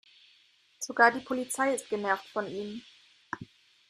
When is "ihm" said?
2.47-2.81